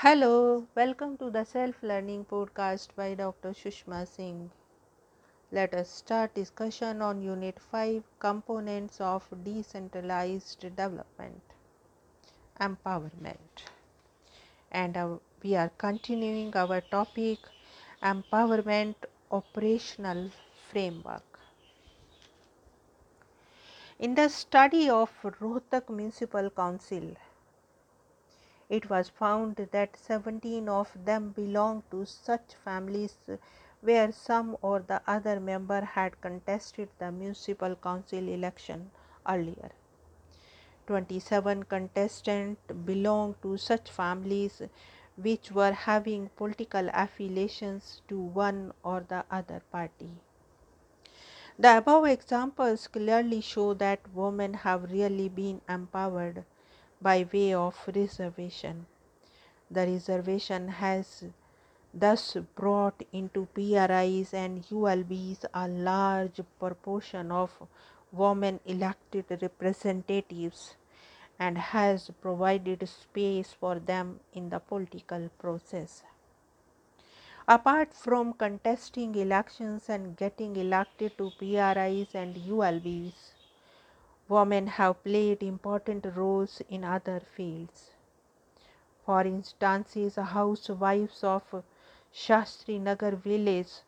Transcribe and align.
Hello, 0.00 0.66
welcome 0.74 1.16
to 1.16 1.30
the 1.30 1.42
Self 1.44 1.82
Learning 1.82 2.22
Podcast 2.30 2.88
by 2.96 3.14
Dr. 3.14 3.52
Sushma 3.52 4.06
Singh. 4.06 4.50
Let 5.50 5.72
us 5.72 5.88
start 5.88 6.34
discussion 6.34 7.00
on 7.00 7.22
Unit 7.22 7.58
5 7.58 8.02
Components 8.18 9.00
of 9.00 9.26
Decentralized 9.42 10.60
Development 10.60 11.40
Empowerment. 12.60 13.64
And 14.70 14.98
uh, 14.98 15.16
we 15.42 15.56
are 15.56 15.70
continuing 15.78 16.54
our 16.54 16.82
topic 16.82 17.38
Empowerment 18.02 18.96
Operational 19.30 20.28
Framework. 20.68 21.40
In 23.98 24.14
the 24.14 24.28
study 24.28 24.90
of 24.90 25.10
Rohtak 25.22 25.88
Municipal 25.88 26.50
Council, 26.50 27.16
it 28.68 28.90
was 28.90 29.08
found 29.08 29.56
that 29.56 29.96
17 29.96 30.68
of 30.68 30.90
them 31.04 31.30
belonged 31.30 31.82
to 31.90 32.04
such 32.04 32.54
families 32.64 33.16
where 33.80 34.10
some 34.12 34.56
or 34.62 34.80
the 34.80 35.00
other 35.06 35.38
member 35.38 35.80
had 35.82 36.20
contested 36.20 36.88
the 36.98 37.12
municipal 37.12 37.76
council 37.76 38.28
election 38.28 38.90
earlier. 39.28 39.70
27 40.86 41.64
contestants 41.64 42.60
belonged 42.84 43.34
to 43.42 43.56
such 43.56 43.90
families 43.90 44.62
which 45.16 45.50
were 45.50 45.72
having 45.72 46.28
political 46.36 46.88
affiliations 46.92 48.02
to 48.08 48.18
one 48.18 48.72
or 48.82 49.00
the 49.08 49.24
other 49.30 49.62
party. 49.70 50.10
The 51.58 51.78
above 51.78 52.06
examples 52.06 52.86
clearly 52.86 53.40
show 53.40 53.74
that 53.74 54.14
women 54.14 54.54
have 54.54 54.90
really 54.90 55.28
been 55.28 55.60
empowered 55.68 56.44
by 57.00 57.26
way 57.32 57.54
of 57.54 57.76
reservation. 57.94 58.86
The 59.70 59.86
reservation 59.86 60.68
has 60.68 61.24
thus 61.92 62.36
brought 62.54 63.02
into 63.12 63.46
PRIs 63.54 64.34
and 64.34 64.62
ULBs 64.64 65.44
a 65.54 65.66
large 65.68 66.40
proportion 66.58 67.32
of 67.32 67.50
women 68.12 68.60
elected 68.66 69.24
representatives 69.42 70.76
and 71.38 71.58
has 71.58 72.10
provided 72.20 72.88
space 72.88 73.52
for 73.52 73.78
them 73.78 74.20
in 74.32 74.50
the 74.50 74.58
political 74.58 75.28
process. 75.38 76.02
Apart 77.48 77.94
from 77.94 78.32
contesting 78.32 79.14
elections 79.14 79.88
and 79.88 80.16
getting 80.16 80.56
elected 80.56 81.16
to 81.18 81.30
PRIs 81.38 82.14
and 82.14 82.34
ULBs, 82.34 83.35
women 84.28 84.66
have 84.66 85.02
played 85.04 85.42
important 85.42 86.04
roles 86.16 86.60
in 86.68 86.84
other 86.84 87.20
fields. 87.20 87.90
For 89.04 89.22
instance, 89.22 89.96
housewives 90.16 91.22
of 91.22 91.62
Shastri 92.12 92.80
Nagar 92.80 93.12
village 93.12 93.82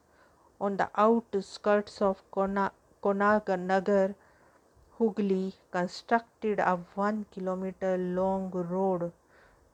on 0.60 0.76
the 0.76 0.90
outskirts 0.96 2.00
of 2.00 2.22
Konaganagar, 2.30 4.14
Hugli 4.98 5.52
constructed 5.70 6.58
a 6.58 6.76
one 6.94 7.26
kilometer 7.32 7.96
long 7.96 8.50
road 8.50 9.12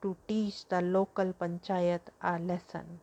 to 0.02 0.16
teach 0.28 0.66
the 0.68 0.80
local 0.82 1.32
panchayat 1.32 2.02
a 2.22 2.38
lesson. 2.38 3.00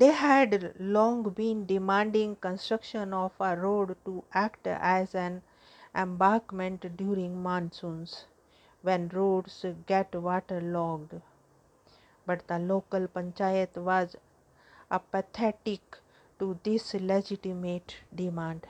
They 0.00 0.12
had 0.12 0.76
long 0.78 1.24
been 1.30 1.66
demanding 1.66 2.36
construction 2.36 3.12
of 3.12 3.32
a 3.40 3.56
road 3.56 3.96
to 4.04 4.22
act 4.32 4.68
as 4.68 5.12
an 5.12 5.42
embankment 5.92 6.96
during 6.96 7.42
monsoons 7.42 8.26
when 8.82 9.08
roads 9.08 9.64
get 9.86 10.14
waterlogged. 10.14 11.20
But 12.26 12.46
the 12.46 12.60
local 12.60 13.08
panchayat 13.08 13.76
was 13.76 14.14
apathetic 14.88 15.98
to 16.38 16.60
this 16.62 16.94
legitimate 16.94 17.96
demand. 18.14 18.68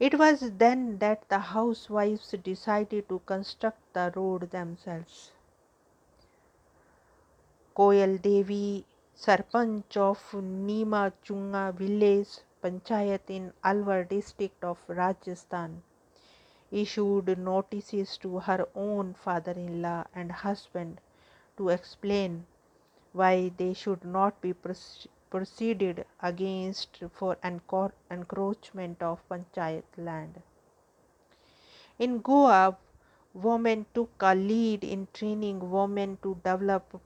It 0.00 0.18
was 0.18 0.40
then 0.52 0.96
that 1.00 1.28
the 1.28 1.40
housewives 1.40 2.34
decided 2.42 3.06
to 3.10 3.18
construct 3.26 3.92
the 3.92 4.10
road 4.16 4.50
themselves. 4.50 5.32
Koyal 7.76 8.16
Devi 8.22 8.86
Sarpanch 9.22 9.96
of 9.96 10.20
Nima 10.68 11.12
Chunga 11.24 11.72
village 11.80 12.40
panchayat 12.60 13.20
in 13.28 13.52
Alwar 13.62 14.02
district 14.08 14.64
of 14.64 14.78
Rajasthan 14.88 15.84
issued 16.72 17.38
notices 17.38 18.18
to 18.18 18.40
her 18.40 18.66
own 18.74 19.14
father-in-law 19.14 20.06
and 20.12 20.32
husband 20.32 21.00
to 21.56 21.68
explain 21.68 22.46
why 23.12 23.52
they 23.58 23.72
should 23.72 24.04
not 24.04 24.40
be 24.40 24.52
proceeded 25.30 26.04
against 26.20 27.00
for 27.12 27.36
encroachment 27.44 29.00
of 29.00 29.22
panchayat 29.28 29.84
land. 29.96 30.42
In 31.96 32.18
Goa, 32.22 32.76
women 33.32 33.86
took 33.94 34.10
a 34.18 34.34
lead 34.34 34.82
in 34.82 35.06
training 35.12 35.70
women 35.70 36.18
to 36.24 36.34
develop 36.42 37.00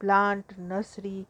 plant 0.00 0.58
nursery 0.58 1.28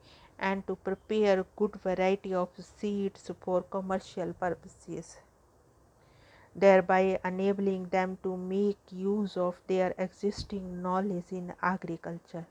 and 0.50 0.66
to 0.66 0.76
prepare 0.76 1.46
good 1.56 1.76
variety 1.88 2.34
of 2.34 2.48
seeds 2.70 3.30
for 3.40 3.62
commercial 3.62 4.32
purposes 4.46 5.18
thereby 6.54 7.18
enabling 7.24 7.86
them 7.86 8.18
to 8.22 8.36
make 8.36 8.78
use 8.90 9.36
of 9.36 9.60
their 9.66 9.94
existing 9.98 10.82
knowledge 10.82 11.32
in 11.32 11.52
agriculture. 11.62 12.46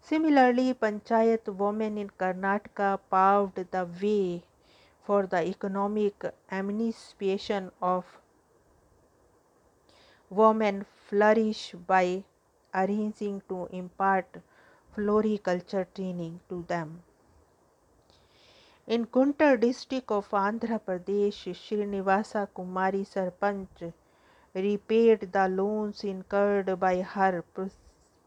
Similarly, 0.00 0.74
Panchayat 0.74 1.46
women 1.48 1.98
in 1.98 2.10
Karnataka 2.10 2.98
paved 3.10 3.70
the 3.70 3.88
way 4.02 4.42
for 5.04 5.26
the 5.26 5.46
economic 5.46 6.14
emancipation 6.50 7.70
of 7.82 8.04
women 10.30 10.86
flourish 11.08 11.74
by 11.86 12.24
arranging 12.72 13.42
to 13.48 13.68
impart 13.72 14.26
floriculture 14.94 15.86
training 15.94 16.40
to 16.48 16.64
them. 16.68 17.02
In 18.86 19.06
Guntur 19.06 19.60
district 19.60 20.10
of 20.10 20.28
Andhra 20.30 20.80
Pradesh, 20.80 21.54
Srinivasa 21.54 22.48
Kumari 22.54 23.06
Sarpanch 23.06 23.92
repaid 24.54 25.32
the 25.32 25.48
loans 25.48 26.02
incurred 26.02 26.80
by 26.80 27.00
her 27.00 27.44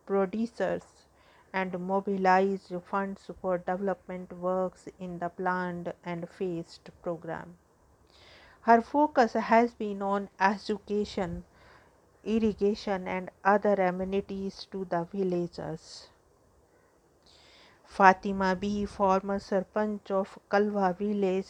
producers 0.06 0.84
and 1.52 1.78
mobilized 1.80 2.74
funds 2.84 3.30
for 3.42 3.58
development 3.58 4.32
works 4.34 4.88
in 5.00 5.20
the 5.20 5.30
planned 5.30 5.94
and 6.06 6.30
phased 6.30 6.90
program. 7.02 7.58
Her 8.62 8.82
focus 8.82 9.34
has 9.34 9.74
been 9.74 10.02
on 10.02 10.30
education, 10.40 11.44
irrigation, 12.24 13.08
and 13.08 13.30
other 13.44 13.74
amenities 13.74 14.66
to 14.72 14.86
the 14.86 15.04
villagers. 15.04 16.08
Fatima 17.96 18.56
Bi, 18.56 18.86
former 18.88 19.38
Sarpanch 19.38 20.10
of 20.10 20.40
Kalwa 20.50 20.94
village, 20.98 21.50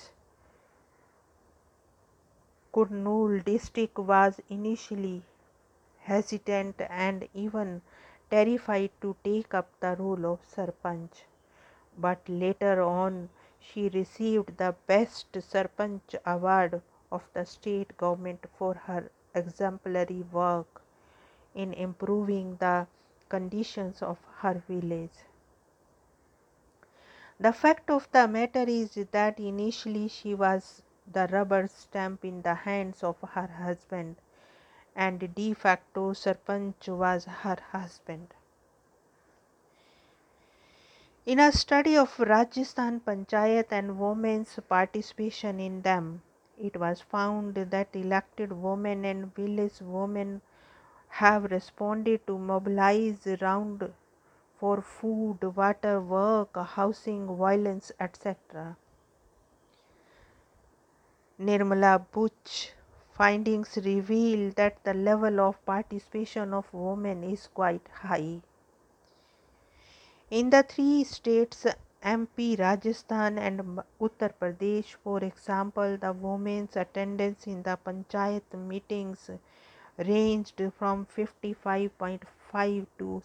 Kurnool 2.74 3.42
district, 3.46 3.98
was 3.98 4.42
initially 4.50 5.24
hesitant 6.00 6.82
and 6.90 7.30
even 7.34 7.82
terrified 8.30 8.92
to 9.00 9.16
take 9.24 9.54
up 9.54 9.70
the 9.80 9.96
role 9.96 10.26
of 10.34 10.40
Sarpanch. 10.44 11.24
But 11.98 12.28
later 12.28 12.82
on, 12.82 13.30
she 13.62 13.88
received 13.88 14.58
the 14.58 14.76
Best 14.86 15.32
Sarpanch 15.32 16.16
award 16.26 16.82
of 17.10 17.24
the 17.34 17.46
state 17.46 17.96
government 17.96 18.46
for 18.58 18.74
her 18.74 19.10
exemplary 19.34 20.24
work 20.30 20.82
in 21.56 21.74
improving 21.74 22.58
the 22.58 22.88
conditions 23.30 24.02
of 24.02 24.18
her 24.40 24.62
village. 24.68 25.24
The 27.40 27.52
fact 27.52 27.90
of 27.90 28.08
the 28.12 28.28
matter 28.28 28.62
is 28.68 28.94
that 29.12 29.40
initially 29.40 30.08
she 30.08 30.36
was 30.36 30.84
the 31.12 31.28
rubber 31.32 31.68
stamp 31.68 32.24
in 32.24 32.44
the 32.44 32.54
hands 32.54 33.04
of 33.04 33.20
her 33.22 33.48
husband, 33.48 34.18
and 34.96 35.34
de 35.34 35.54
facto 35.56 36.14
Sarpanch 36.14 36.88
was 36.90 37.26
her 37.26 37.58
husband. 37.72 38.36
In 41.26 41.40
a 41.40 41.52
study 41.52 41.98
of 41.98 42.20
Rajasthan 42.20 43.00
Panchayat 43.00 43.72
and 43.72 43.98
women's 44.00 44.60
participation 44.70 45.60
in 45.60 45.82
them, 45.82 46.22
it 46.60 46.78
was 46.80 47.02
found 47.02 47.56
that 47.56 47.96
elected 47.96 48.52
women 48.52 49.06
and 49.06 49.34
village 49.34 49.82
women 49.82 50.42
have 51.08 51.46
responded 51.52 52.28
to 52.28 52.38
mobilize 52.38 53.26
around 53.26 53.92
for 54.64 54.82
food, 54.82 55.44
water, 55.58 56.00
work, 56.00 56.56
housing, 56.56 57.24
violence, 57.36 57.92
etc. 58.00 58.78
Nirmala 61.38 62.06
Buch, 62.14 62.72
findings 63.12 63.78
reveal 63.84 64.52
that 64.52 64.82
the 64.86 64.94
level 64.94 65.42
of 65.42 65.66
participation 65.66 66.54
of 66.54 66.74
women 66.74 67.26
is 67.26 67.50
quite 67.54 67.90
high. 68.04 68.40
In 70.32 70.50
the 70.50 70.64
three 70.64 71.04
states 71.04 71.66
MP, 72.02 72.58
Rajasthan, 72.58 73.38
and 73.40 73.82
Uttar 74.00 74.32
Pradesh, 74.40 74.96
for 75.04 75.22
example, 75.26 75.98
the 75.98 76.14
women's 76.14 76.78
attendance 76.78 77.48
in 77.48 77.64
the 77.64 77.78
panchayat 77.86 78.54
meetings 78.54 79.30
ranged 79.98 80.62
from 80.80 81.06
55.5 81.06 82.86
to 82.98 83.22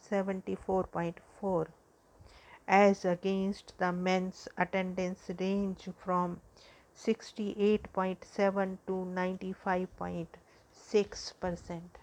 74.4 1.42 1.66
as 2.66 3.04
against 3.04 3.72
the 3.78 3.92
men's 3.92 4.48
attendance 4.58 5.30
range 5.38 5.88
from 6.04 6.40
68.7 6.96 8.78
to 8.86 8.92
95.6 8.92 11.32
percent. 11.40 11.98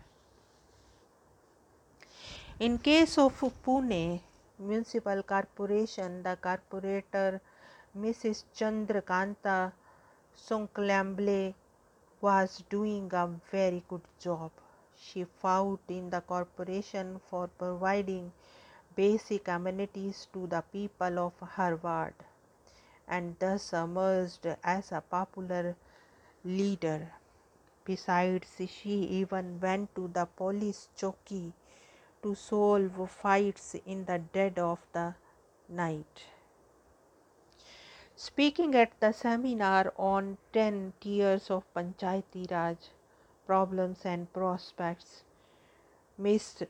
In 2.60 2.78
case 2.78 3.18
of 3.18 3.38
Pune 3.64 4.22
Municipal 4.58 5.22
Corporation, 5.24 6.24
the 6.24 6.38
corporator 6.42 7.42
Mrs. 7.98 8.46
Chandrakanta 8.56 9.74
Sonkamble 10.36 11.54
was 12.22 12.64
doing 12.70 13.12
a 13.14 13.28
very 13.52 13.84
good 13.90 14.02
job. 14.20 14.52
She 14.98 15.26
fought 15.26 15.82
in 15.90 16.10
the 16.10 16.22
corporation 16.22 17.20
for 17.30 17.48
providing 17.48 18.32
basic 18.96 19.48
amenities 19.48 20.28
to 20.34 20.48
the 20.48 20.62
people 20.72 21.20
of 21.20 21.34
Harvard 21.40 22.14
and 23.08 23.36
thus 23.40 23.74
emerged 23.74 24.48
as 24.64 24.92
a 24.92 25.02
popular 25.02 25.76
leader. 26.44 27.12
Besides, 27.84 28.48
she 28.68 28.96
even 29.22 29.60
went 29.60 29.94
to 29.96 30.08
the 30.08 30.26
police 30.26 30.88
chowki 30.98 31.54
to 32.24 32.34
solve 32.34 33.12
fights 33.12 33.76
in 33.86 34.06
the 34.06 34.20
dead 34.34 34.58
of 34.58 34.80
the 34.94 35.14
night. 35.70 36.24
Speaking 38.16 38.74
at 38.76 39.00
the 39.00 39.12
seminar 39.12 39.94
on 39.98 40.38
10 40.54 40.94
tiers 41.02 41.52
of 41.52 41.64
Panchayati 41.76 42.50
Raj 42.50 42.78
problems 43.46 44.06
and 44.06 44.32
prospects, 44.34 45.24
Ms. 46.18 46.64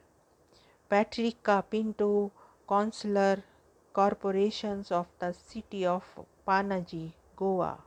Patricia 0.95 1.61
Pinto, 1.69 2.31
Councillor 2.69 3.43
corporations 3.91 4.91
of 4.93 5.07
the 5.19 5.33
city 5.33 5.85
of 5.85 6.03
Panaji, 6.47 7.11
Goa, 7.35 7.79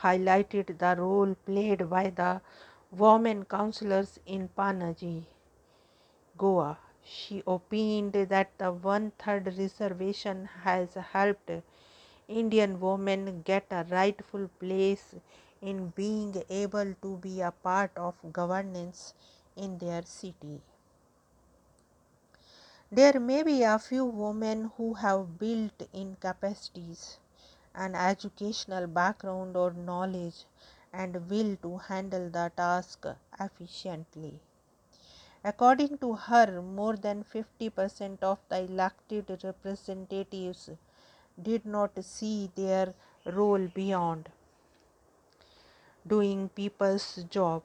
highlighted 0.00 0.76
the 0.78 0.96
role 1.00 1.36
played 1.46 1.88
by 1.88 2.10
the 2.10 2.40
women 2.90 3.44
councillors 3.44 4.18
in 4.26 4.48
Panaji, 4.48 5.26
Goa. 6.36 6.76
She 7.04 7.44
opined 7.46 8.14
that 8.14 8.50
the 8.58 8.72
one 8.72 9.12
third 9.12 9.46
reservation 9.56 10.46
has 10.64 10.94
helped 11.12 11.52
Indian 12.26 12.80
women 12.80 13.42
get 13.42 13.66
a 13.70 13.86
rightful 13.88 14.48
place 14.58 15.14
in 15.62 15.90
being 15.90 16.42
able 16.50 16.94
to 17.00 17.16
be 17.18 17.40
a 17.40 17.52
part 17.52 17.92
of 17.96 18.16
governance 18.32 19.14
in 19.54 19.78
their 19.78 20.02
city. 20.02 20.62
There 22.92 23.20
may 23.20 23.44
be 23.44 23.62
a 23.62 23.78
few 23.78 24.04
women 24.04 24.72
who 24.76 24.94
have 24.94 25.38
built 25.38 25.82
in 25.92 26.16
capacities, 26.16 27.18
an 27.72 27.94
educational 27.94 28.88
background 28.88 29.56
or 29.56 29.72
knowledge, 29.72 30.44
and 30.92 31.30
will 31.30 31.54
to 31.62 31.76
handle 31.76 32.28
the 32.30 32.50
task 32.56 33.06
efficiently. 33.38 34.40
According 35.44 35.98
to 35.98 36.14
her, 36.14 36.60
more 36.60 36.96
than 36.96 37.22
50% 37.22 38.24
of 38.24 38.40
the 38.48 38.62
elected 38.62 39.38
representatives 39.44 40.70
did 41.40 41.64
not 41.64 42.04
see 42.04 42.50
their 42.56 42.92
role 43.24 43.68
beyond 43.68 44.30
doing 46.04 46.48
people's 46.48 47.22
job, 47.30 47.62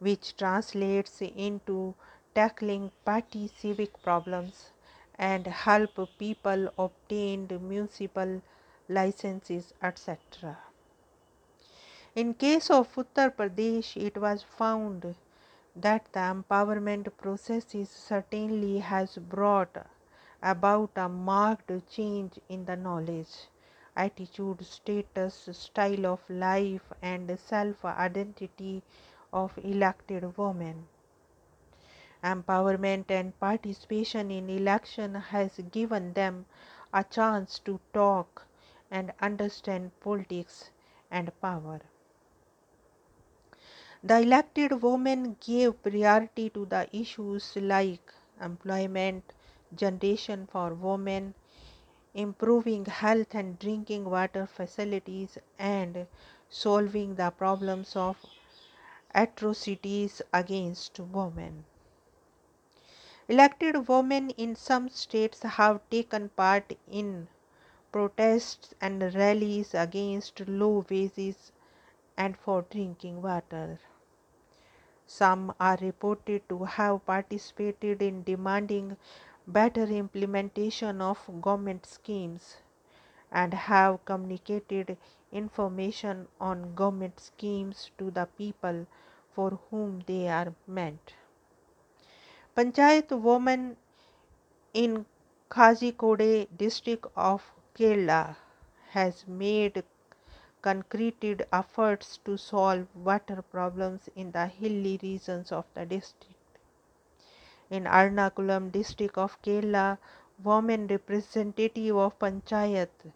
which 0.00 0.36
translates 0.36 1.22
into 1.22 1.94
tackling 2.34 2.90
petty 3.04 3.48
civic 3.48 4.02
problems 4.02 4.70
and 5.18 5.46
help 5.46 5.98
people 6.18 6.68
obtain 6.78 7.46
municipal 7.62 8.42
licenses 8.88 9.72
etc. 9.82 10.58
In 12.14 12.34
case 12.34 12.70
of 12.70 12.94
Uttar 12.94 13.34
Pradesh, 13.34 13.96
it 13.96 14.16
was 14.16 14.42
found 14.42 15.14
that 15.74 16.04
the 16.12 16.20
empowerment 16.20 17.08
processes 17.16 17.90
certainly 17.90 18.78
has 18.78 19.18
brought 19.18 19.76
about 20.42 20.90
a 20.96 21.08
marked 21.08 21.72
change 21.90 22.38
in 22.48 22.64
the 22.66 22.76
knowledge, 22.76 23.48
attitude, 23.96 24.64
status, 24.64 25.48
style 25.52 26.06
of 26.06 26.20
life, 26.30 26.92
and 27.02 27.36
self 27.40 27.84
identity 27.84 28.82
of 29.32 29.58
elected 29.58 30.36
women. 30.38 30.86
Empowerment 32.24 33.10
and 33.10 33.38
participation 33.38 34.30
in 34.30 34.48
election 34.48 35.14
has 35.14 35.60
given 35.70 36.14
them 36.14 36.46
a 36.92 37.04
chance 37.04 37.58
to 37.58 37.78
talk 37.92 38.46
and 38.90 39.12
understand 39.20 39.90
politics 40.00 40.70
and 41.10 41.30
power. 41.42 41.80
The 44.02 44.20
elected 44.20 44.82
women 44.82 45.36
gave 45.38 45.82
priority 45.82 46.48
to 46.50 46.64
the 46.64 46.88
issues 46.96 47.56
like 47.56 48.12
employment, 48.40 49.32
generation 49.74 50.46
for 50.50 50.72
women, 50.72 51.34
improving 52.14 52.86
health 52.86 53.34
and 53.34 53.58
drinking 53.58 54.04
water 54.06 54.46
facilities, 54.46 55.36
and 55.58 56.06
solving 56.48 57.16
the 57.16 57.30
problems 57.30 57.96
of 57.96 58.16
atrocities 59.14 60.22
against 60.32 60.98
women. 61.00 61.64
Elected 63.28 63.88
women 63.88 64.30
in 64.30 64.54
some 64.54 64.88
states 64.88 65.42
have 65.42 65.80
taken 65.90 66.28
part 66.30 66.76
in 66.90 67.28
protests 67.92 68.74
and 68.80 69.02
rallies 69.14 69.74
against 69.74 70.40
low 70.48 70.84
wages 70.90 71.50
and 72.16 72.36
for 72.36 72.62
drinking 72.70 73.22
water. 73.22 73.78
Some 75.06 75.54
are 75.58 75.78
reported 75.80 76.46
to 76.50 76.64
have 76.64 77.06
participated 77.06 78.02
in 78.02 78.24
demanding 78.24 78.98
better 79.46 79.84
implementation 79.84 81.00
of 81.00 81.18
government 81.40 81.86
schemes 81.86 82.58
and 83.32 83.54
have 83.54 84.04
communicated 84.04 84.98
information 85.32 86.28
on 86.38 86.74
government 86.74 87.18
schemes 87.20 87.90
to 87.96 88.10
the 88.10 88.26
people 88.36 88.86
for 89.32 89.58
whom 89.70 90.00
they 90.06 90.28
are 90.28 90.52
meant. 90.66 91.14
Panchayat 92.56 93.10
woman 93.10 93.76
in 94.72 95.06
Kozhikode 95.50 96.46
district 96.56 97.06
of 97.16 97.42
Kerala 97.74 98.36
has 98.90 99.26
made 99.26 99.82
concreted 100.62 101.48
efforts 101.52 102.18
to 102.24 102.36
solve 102.36 102.86
water 102.94 103.42
problems 103.42 104.08
in 104.14 104.30
the 104.30 104.46
hilly 104.46 105.00
regions 105.02 105.50
of 105.50 105.64
the 105.74 105.84
district. 105.84 106.58
In 107.70 107.86
Ernakulam 107.86 108.70
district 108.70 109.18
of 109.18 109.42
Kerala, 109.42 109.98
women 110.44 110.86
representative 110.86 111.96
of 111.96 112.16
Panchayat 112.20 113.12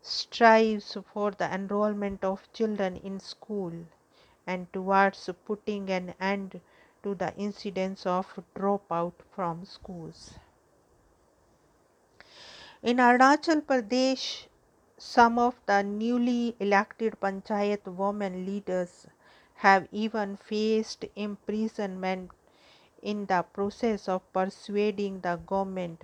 strives 0.00 0.96
for 1.12 1.32
the 1.32 1.52
enrollment 1.52 2.22
of 2.22 2.48
children 2.52 2.94
in 2.96 3.18
school 3.18 3.72
and 4.46 4.72
towards 4.72 5.28
putting 5.44 5.90
an 5.90 6.14
end 6.20 6.60
to 7.02 7.14
the 7.14 7.34
incidence 7.36 8.06
of 8.06 8.38
dropout 8.54 9.12
from 9.34 9.64
schools. 9.64 10.34
In 12.82 12.96
Arunachal 12.96 13.62
Pradesh, 13.62 14.46
some 14.98 15.38
of 15.38 15.54
the 15.66 15.82
newly 15.82 16.56
elected 16.60 17.20
panchayat 17.20 17.84
women 17.86 18.46
leaders 18.46 19.06
have 19.54 19.86
even 19.92 20.36
faced 20.36 21.04
imprisonment 21.14 22.30
in 23.02 23.26
the 23.26 23.42
process 23.52 24.08
of 24.08 24.32
persuading 24.32 25.20
the 25.20 25.36
government 25.46 26.02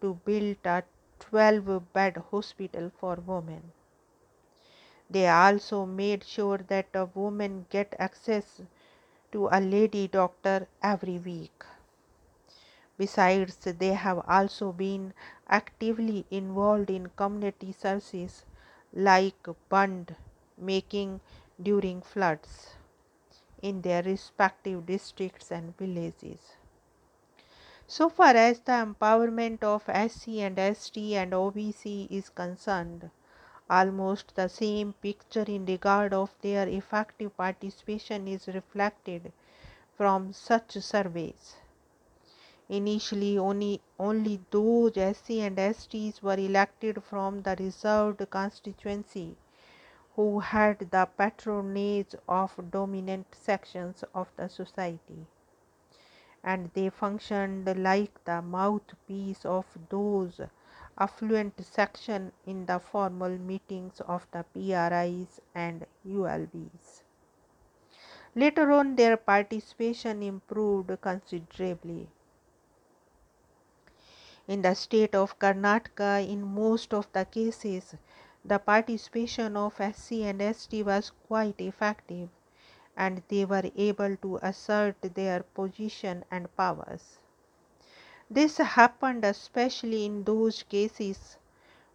to 0.00 0.14
build 0.24 0.56
a 0.64 0.82
12 1.18 1.92
bed 1.92 2.22
hospital 2.30 2.90
for 2.98 3.16
women. 3.16 3.72
They 5.08 5.28
also 5.28 5.86
made 5.86 6.24
sure 6.24 6.58
that 6.58 6.86
a 6.94 7.04
woman 7.04 7.66
get 7.70 7.94
access 7.98 8.60
to 9.32 9.48
a 9.52 9.60
lady 9.60 10.08
doctor 10.08 10.68
every 10.82 11.18
week. 11.18 11.64
Besides, 12.98 13.56
they 13.56 13.92
have 13.92 14.24
also 14.26 14.72
been 14.72 15.12
actively 15.48 16.24
involved 16.30 16.90
in 16.90 17.10
community 17.16 17.72
services 17.72 18.44
like 18.92 19.46
bund 19.68 20.16
making, 20.56 21.20
during 21.62 22.00
floods 22.00 22.76
in 23.60 23.82
their 23.82 24.02
respective 24.02 24.86
districts 24.86 25.50
and 25.50 25.76
villages. 25.76 26.56
So 27.86 28.08
far 28.08 28.34
as 28.34 28.60
the 28.60 28.72
empowerment 28.72 29.62
of 29.62 29.82
SC 30.10 30.40
and 30.40 30.58
ST 30.76 31.14
and 31.14 31.32
OBC 31.32 32.08
is 32.10 32.30
concerned, 32.30 33.10
almost 33.70 34.34
the 34.36 34.48
same 34.48 34.92
picture 34.94 35.44
in 35.46 35.66
regard 35.66 36.12
of 36.12 36.34
their 36.42 36.68
effective 36.68 37.36
participation 37.36 38.28
is 38.28 38.48
reflected 38.48 39.32
from 39.96 40.32
such 40.32 40.72
surveys. 40.78 41.56
Initially, 42.68 43.38
only, 43.38 43.80
only 43.98 44.40
those 44.50 44.92
SC 44.94 45.30
and 45.46 45.56
STs 45.58 46.22
were 46.22 46.38
elected 46.38 47.02
from 47.02 47.42
the 47.42 47.56
reserved 47.58 48.28
constituency 48.30 49.36
who 50.16 50.40
had 50.40 50.78
the 50.90 51.08
patronage 51.18 52.14
of 52.28 52.70
dominant 52.70 53.26
sections 53.34 54.04
of 54.14 54.28
the 54.36 54.48
society 54.48 55.26
and 56.42 56.70
they 56.74 56.88
functioned 56.88 57.66
like 57.82 58.24
the 58.24 58.40
mouthpiece 58.40 59.44
of 59.44 59.66
those 59.90 60.40
affluent 60.98 61.64
section 61.64 62.32
in 62.46 62.66
the 62.66 62.78
formal 62.78 63.38
meetings 63.38 64.00
of 64.02 64.26
the 64.32 64.44
PRIs 64.52 65.40
and 65.54 65.86
ULBs. 66.06 67.02
Later 68.34 68.70
on, 68.72 68.96
their 68.96 69.16
participation 69.16 70.22
improved 70.22 71.00
considerably. 71.00 72.08
In 74.48 74.62
the 74.62 74.74
state 74.74 75.14
of 75.14 75.38
Karnataka, 75.38 76.26
in 76.28 76.42
most 76.42 76.94
of 76.94 77.10
the 77.12 77.24
cases, 77.24 77.94
the 78.44 78.58
participation 78.58 79.56
of 79.56 79.74
SC 79.74 80.12
and 80.22 80.40
ST 80.54 80.84
was 80.86 81.10
quite 81.26 81.60
effective 81.60 82.28
and 82.96 83.22
they 83.28 83.44
were 83.44 83.70
able 83.76 84.16
to 84.16 84.38
assert 84.42 84.96
their 85.02 85.42
position 85.42 86.24
and 86.30 86.54
powers. 86.56 87.18
This 88.28 88.58
happened 88.58 89.24
especially 89.24 90.04
in 90.04 90.24
those 90.24 90.64
cases 90.64 91.38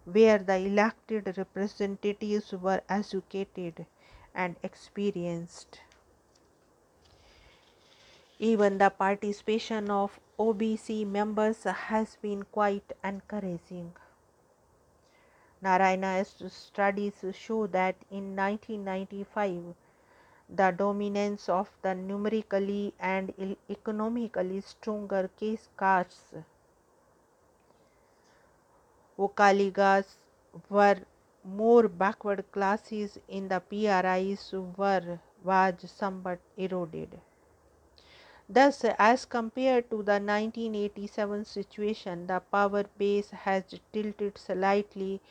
where 0.05 0.37
the 0.37 0.55
elected 0.55 1.37
representatives 1.37 2.53
were 2.53 2.81
educated 2.87 3.85
and 4.33 4.55
experienced. 4.63 5.81
Even 8.39 8.77
the 8.77 8.89
participation 8.89 9.91
of 9.91 10.19
OBC 10.39 11.05
members 11.05 11.63
has 11.65 12.15
been 12.21 12.43
quite 12.43 12.93
encouraging. 13.03 13.93
Narayana's 15.61 16.33
studies 16.47 17.23
show 17.33 17.67
that 17.67 17.95
in 18.09 18.35
1995 18.35 19.75
the 20.53 20.71
dominance 20.71 21.47
of 21.47 21.69
the 21.81 21.95
numerically 21.95 22.93
and 22.99 23.33
economically 23.69 24.61
stronger 24.61 25.29
case 25.39 25.69
castes. 25.77 26.33
Vokkaligas 29.17 30.17
were 30.69 30.97
more 31.43 31.87
backward 31.87 32.43
classes 32.51 33.17
in 33.27 33.47
the 33.47 33.59
PRIs 33.59 34.53
were 34.77 35.19
was 35.43 35.73
somewhat 35.89 36.39
eroded. 36.57 37.19
Thus, 38.49 38.83
as 38.83 39.25
compared 39.25 39.89
to 39.89 39.97
the 40.03 40.19
1987 40.19 41.45
situation, 41.45 42.27
the 42.27 42.41
power 42.51 42.83
base 42.97 43.31
has 43.31 43.63
tilted 43.93 44.37
slightly 44.37 45.21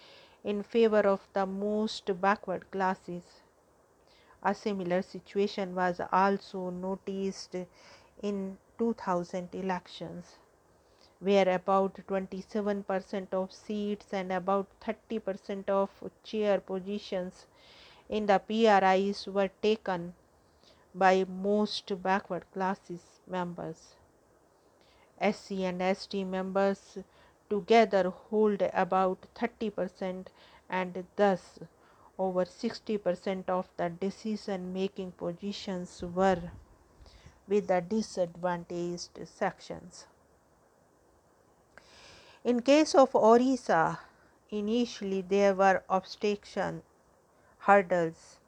in 0.43 0.63
favor 0.63 1.01
of 1.01 1.29
the 1.35 1.45
most 1.45 2.11
backward 2.21 2.71
classes. 2.71 3.23
A 4.43 4.55
similar 4.55 5.03
situation 5.03 5.75
was 5.75 6.01
also 6.11 6.71
noticed 6.71 7.57
in 8.23 8.59
2000 8.79 9.55
elections, 9.55 10.39
where 11.19 11.49
about 11.49 11.95
27% 12.07 13.35
of 13.35 13.53
seats 13.53 14.13
and 14.13 14.33
about 14.33 14.67
30% 14.81 15.69
of 15.69 15.91
chair 16.23 16.61
positions 16.61 17.47
in 18.09 18.27
the 18.27 18.39
PRIs 18.39 19.27
were 19.27 19.51
taken 19.63 20.15
by 20.95 21.25
most 21.25 22.03
backward 22.03 22.45
classes 22.53 23.21
members. 23.27 23.95
SC 25.21 25.53
and 25.53 25.97
ST 25.97 26.27
members 26.27 26.99
together 27.51 28.09
hold 28.09 28.63
about 28.73 29.27
30% 29.35 30.27
and 30.69 31.05
thus 31.17 31.59
over 32.21 32.45
60% 32.45 33.49
of 33.49 33.67
the 33.79 33.89
decision 33.89 34.75
making 34.75 35.11
positions 35.13 36.03
were 36.15 36.51
with 37.49 37.67
the 37.69 37.81
disadvantaged 37.81 39.27
sections. 39.27 40.07
In 42.45 42.61
case 42.61 42.95
of 42.95 43.15
Orissa, 43.15 44.01
initially 44.51 45.23
there 45.23 45.55
were 45.55 45.83
obstruction 45.89 46.83
hurdles 47.61 48.39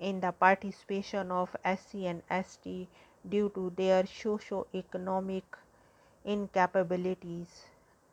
in 0.00 0.20
the 0.20 0.32
participation 0.32 1.30
of 1.30 1.56
SC 1.64 1.94
and 2.12 2.22
ST 2.44 2.88
due 3.28 3.50
to 3.54 3.72
their 3.76 4.04
socio-economic 4.04 5.44
incapabilities 6.26 7.46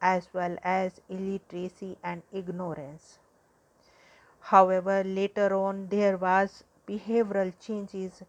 as 0.01 0.27
well 0.33 0.55
as 0.63 1.01
illiteracy 1.09 1.97
and 2.03 2.21
ignorance. 2.31 3.17
However, 4.41 5.03
later 5.03 5.53
on 5.55 5.87
there 5.87 6.17
was 6.17 6.63
behavioral 6.87 7.53
changes 7.59 8.23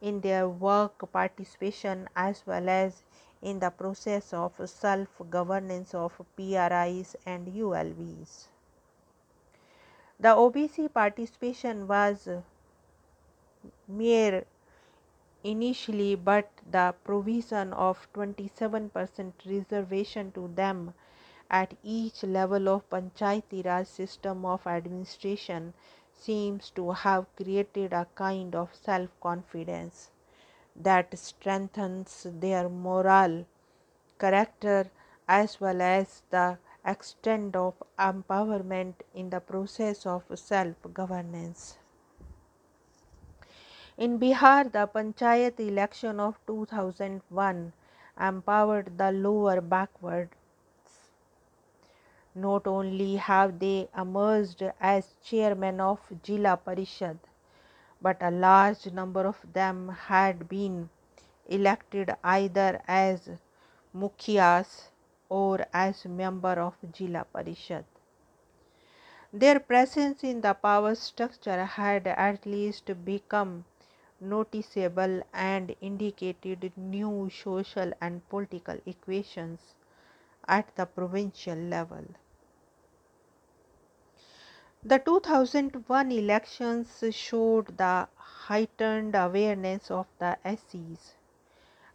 in 0.00 0.20
their 0.20 0.48
work 0.48 1.10
participation 1.12 2.08
as 2.16 2.46
well 2.46 2.68
as 2.68 3.02
in 3.42 3.58
the 3.58 3.70
process 3.70 4.32
of 4.32 4.52
self 4.68 5.08
governance 5.30 5.94
of 5.94 6.20
PRIs 6.36 7.16
and 7.26 7.46
ULBs. 7.48 8.48
The 10.18 10.28
OBC 10.28 10.92
participation 10.92 11.86
was 11.86 12.28
mere 13.86 14.44
initially, 15.44 16.14
but 16.14 16.50
the 16.70 16.94
provision 17.04 17.72
of 17.72 18.08
27% 18.14 19.32
reservation 19.46 20.32
to 20.32 20.48
them 20.54 20.94
at 21.50 21.74
each 21.82 22.22
level 22.22 22.68
of 22.68 22.88
Panchayati 22.90 23.64
Raj 23.64 23.86
system 23.86 24.44
of 24.44 24.66
administration 24.66 25.74
seems 26.12 26.70
to 26.70 26.90
have 26.90 27.26
created 27.36 27.92
a 27.92 28.06
kind 28.14 28.54
of 28.54 28.74
self 28.74 29.08
confidence 29.20 30.10
that 30.74 31.18
strengthens 31.18 32.26
their 32.40 32.68
moral 32.68 33.46
character 34.18 34.90
as 35.28 35.60
well 35.60 35.80
as 35.80 36.22
the 36.30 36.58
extent 36.84 37.56
of 37.56 37.74
empowerment 37.98 38.94
in 39.14 39.30
the 39.30 39.40
process 39.40 40.06
of 40.06 40.22
self 40.34 40.76
governance. 40.94 41.78
In 43.96 44.18
Bihar, 44.18 44.70
the 44.70 44.86
Panchayat 44.86 45.58
election 45.58 46.20
of 46.20 46.38
2001 46.46 47.72
empowered 48.20 48.98
the 48.98 49.10
lower 49.10 49.60
backward 49.60 50.28
not 52.36 52.66
only 52.66 53.16
have 53.16 53.58
they 53.58 53.88
emerged 53.96 54.62
as 54.78 55.14
chairmen 55.22 55.80
of 55.80 56.00
Jila 56.22 56.58
Parishad, 56.64 57.18
but 58.02 58.18
a 58.20 58.30
large 58.30 58.86
number 58.92 59.26
of 59.26 59.38
them 59.54 59.88
had 59.88 60.46
been 60.48 60.90
elected 61.46 62.14
either 62.22 62.82
as 62.86 63.30
mukhias 63.94 64.90
or 65.30 65.64
as 65.72 66.04
member 66.04 66.60
of 66.60 66.74
Jila 66.92 67.24
Parishad. 67.34 67.84
Their 69.32 69.58
presence 69.58 70.22
in 70.22 70.42
the 70.42 70.52
power 70.54 70.94
structure 70.94 71.64
had 71.64 72.06
at 72.06 72.44
least 72.44 72.90
become 73.04 73.64
noticeable 74.20 75.22
and 75.32 75.74
indicated 75.80 76.72
new 76.76 77.30
social 77.30 77.92
and 78.00 78.28
political 78.28 78.78
equations 78.86 79.74
at 80.46 80.74
the 80.76 80.86
provincial 80.86 81.56
level. 81.56 82.04
The 84.88 84.98
2001 85.00 86.12
elections 86.12 87.02
showed 87.10 87.76
the 87.76 88.06
heightened 88.14 89.16
awareness 89.16 89.90
of 89.90 90.06
the 90.20 90.38
SCs. 90.44 91.14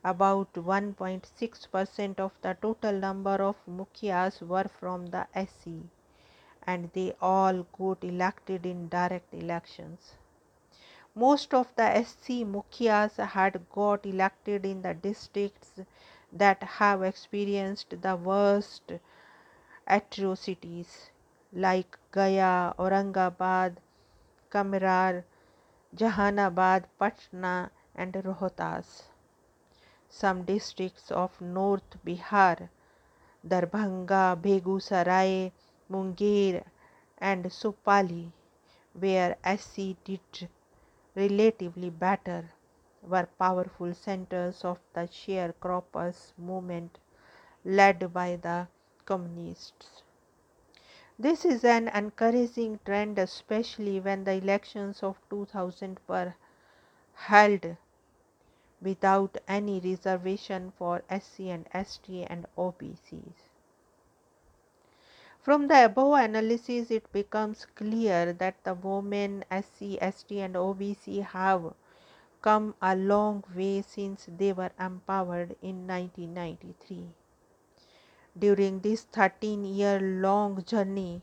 About 0.03 0.51
1.6% 0.51 2.19
of 2.19 2.33
the 2.41 2.57
total 2.61 2.91
number 2.91 3.41
of 3.41 3.55
mukhias 3.65 4.41
were 4.41 4.65
from 4.67 5.05
the 5.05 5.25
SC 5.33 5.87
and 6.67 6.91
they 6.91 7.15
all 7.21 7.63
got 7.79 8.03
elected 8.03 8.65
in 8.65 8.89
direct 8.89 9.33
elections. 9.33 10.15
Most 11.15 11.53
of 11.53 11.73
the 11.77 12.03
SC 12.03 12.43
mukhias 12.55 13.25
had 13.25 13.69
got 13.69 14.05
elected 14.05 14.65
in 14.65 14.81
the 14.81 14.93
districts 14.93 15.79
that 16.33 16.61
have 16.61 17.03
experienced 17.03 18.01
the 18.01 18.17
worst 18.17 18.91
atrocities 19.87 21.09
like 21.53 21.97
Gaya, 22.13 22.51
Aurangabad, 22.79 23.79
कमरार, 24.51 25.23
Jehanabad, 25.93 26.87
Patna 26.99 27.53
and 27.97 28.17
Rohtas. 28.25 28.91
Some 30.13 30.43
districts 30.45 31.11
of 31.11 31.43
north 31.43 31.97
Bihar, 32.05 32.67
Darbhanga, 33.43 34.23
Begusarai, 34.35 35.51
Munger 35.89 36.63
and 37.21 37.47
Supaul 37.51 38.25
where 38.95 39.35
S 39.45 39.63
C 39.65 39.91
did 40.07 40.47
relatively 41.15 41.89
better 41.99 42.49
were 43.03 43.27
powerful 43.39 43.93
centres 43.93 44.65
of 44.65 44.79
the 44.97 45.07
sharecroppers 45.61 46.33
movement 46.39 46.97
led 47.65 48.03
by 48.13 48.37
the 48.37 48.65
communists 49.07 50.03
This 51.21 51.45
is 51.45 51.63
an 51.63 51.87
encouraging 51.89 52.79
trend, 52.83 53.19
especially 53.19 53.99
when 53.99 54.23
the 54.23 54.31
elections 54.31 55.03
of 55.03 55.21
2000 55.29 55.99
were 56.07 56.33
held 57.13 57.77
without 58.81 59.37
any 59.47 59.79
reservation 59.79 60.73
for 60.79 61.03
SC 61.11 61.41
and 61.41 61.69
ST 61.75 62.25
and 62.27 62.47
OBCs. 62.57 63.35
From 65.39 65.67
the 65.67 65.85
above 65.85 66.13
analysis, 66.23 66.89
it 66.89 67.13
becomes 67.13 67.67
clear 67.75 68.33
that 68.33 68.55
the 68.63 68.73
women 68.73 69.45
SC, 69.51 70.01
ST, 70.01 70.39
and 70.39 70.55
OBC 70.55 71.23
have 71.23 71.75
come 72.41 72.73
a 72.81 72.95
long 72.95 73.43
way 73.55 73.83
since 73.83 74.27
they 74.27 74.53
were 74.53 74.71
empowered 74.79 75.55
in 75.61 75.85
1993. 75.85 77.13
During 78.37 78.79
this 78.79 79.03
13 79.03 79.65
year 79.65 79.99
long 79.99 80.63
journey, 80.63 81.21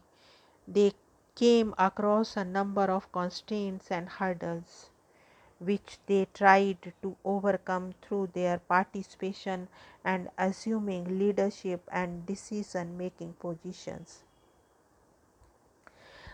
they 0.67 0.93
came 1.35 1.75
across 1.79 2.37
a 2.37 2.45
number 2.45 2.83
of 2.91 3.11
constraints 3.12 3.91
and 3.91 4.09
hurdles 4.09 4.91
which 5.59 5.99
they 6.07 6.27
tried 6.33 6.93
to 7.03 7.17
overcome 7.25 7.95
through 8.03 8.29
their 8.33 8.59
participation 8.59 9.69
and 10.05 10.31
assuming 10.38 11.19
leadership 11.19 11.88
and 11.91 12.25
decision 12.27 12.97
making 12.97 13.33
positions. 13.35 14.23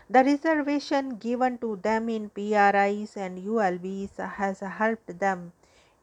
The 0.09 0.23
reservation 0.23 1.17
given 1.17 1.57
to 1.59 1.77
them 1.77 2.09
in 2.09 2.29
PRIs 2.29 3.17
and 3.17 3.39
ULBs 3.39 4.17
has 4.17 4.59
helped 4.59 5.19
them 5.19 5.53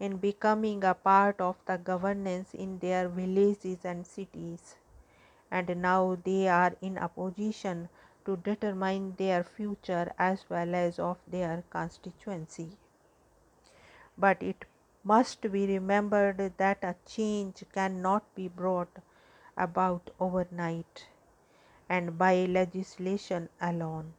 in 0.07 0.17
becoming 0.17 0.83
a 0.83 0.95
part 0.95 1.41
of 1.41 1.59
the 1.67 1.77
governance 1.89 2.55
in 2.55 2.79
their 2.81 3.09
villages 3.09 3.85
and 3.85 4.05
cities. 4.05 4.75
And 5.49 5.77
now 5.81 6.19
they 6.25 6.49
are 6.49 6.73
in 6.81 6.99
a 6.99 7.09
position 7.09 7.89
to 8.25 8.37
determine 8.37 9.15
their 9.17 9.45
future 9.45 10.13
as 10.19 10.45
well 10.49 10.75
as 10.75 10.99
of 10.99 11.19
their 11.29 11.63
constituency. 11.71 12.79
But 14.19 14.43
it 14.43 14.65
must 15.05 15.41
be 15.53 15.67
remembered 15.67 16.55
that 16.57 16.83
a 16.83 16.97
change 17.07 17.65
cannot 17.73 18.35
be 18.35 18.49
brought 18.49 18.99
about 19.57 20.11
overnight 20.19 21.07
and 21.89 22.19
by 22.19 22.47
legislation 22.47 23.49
alone. 23.61 24.15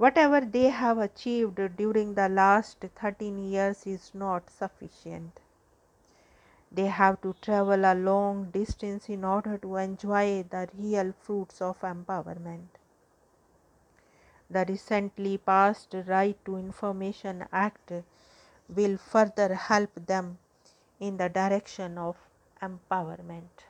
Whatever 0.00 0.40
they 0.40 0.70
have 0.70 0.96
achieved 0.96 1.58
during 1.76 2.14
the 2.14 2.26
last 2.26 2.78
13 2.80 3.36
years 3.36 3.86
is 3.86 4.12
not 4.14 4.48
sufficient. 4.48 5.40
They 6.72 6.86
have 6.86 7.20
to 7.20 7.34
travel 7.42 7.84
a 7.84 7.94
long 7.94 8.50
distance 8.50 9.10
in 9.10 9.24
order 9.24 9.58
to 9.58 9.76
enjoy 9.76 10.44
the 10.48 10.70
real 10.72 11.12
fruits 11.12 11.60
of 11.60 11.78
empowerment. 11.82 12.78
The 14.48 14.64
recently 14.66 15.36
passed 15.36 15.94
Right 16.06 16.42
to 16.46 16.56
Information 16.56 17.44
Act 17.52 17.92
will 18.70 18.96
further 18.96 19.54
help 19.54 20.06
them 20.06 20.38
in 20.98 21.18
the 21.18 21.28
direction 21.28 21.98
of 21.98 22.16
empowerment. 22.62 23.69